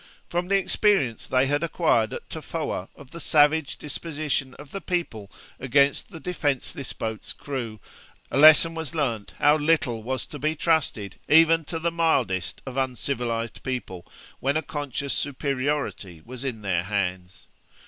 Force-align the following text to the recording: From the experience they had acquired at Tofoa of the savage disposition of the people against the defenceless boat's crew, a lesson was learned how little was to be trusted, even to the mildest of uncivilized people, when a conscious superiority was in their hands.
From 0.27 0.47
the 0.47 0.57
experience 0.57 1.27
they 1.27 1.45
had 1.45 1.61
acquired 1.61 2.11
at 2.11 2.27
Tofoa 2.27 2.89
of 2.95 3.11
the 3.11 3.19
savage 3.19 3.77
disposition 3.77 4.55
of 4.55 4.71
the 4.71 4.81
people 4.81 5.29
against 5.59 6.09
the 6.09 6.19
defenceless 6.19 6.91
boat's 6.91 7.33
crew, 7.33 7.79
a 8.31 8.37
lesson 8.39 8.73
was 8.73 8.95
learned 8.95 9.31
how 9.37 9.57
little 9.57 10.01
was 10.01 10.25
to 10.25 10.39
be 10.39 10.55
trusted, 10.55 11.19
even 11.29 11.65
to 11.65 11.77
the 11.77 11.91
mildest 11.91 12.63
of 12.65 12.77
uncivilized 12.77 13.61
people, 13.61 14.03
when 14.39 14.57
a 14.57 14.63
conscious 14.63 15.13
superiority 15.13 16.19
was 16.25 16.43
in 16.43 16.63
their 16.63 16.81
hands. 16.85 17.45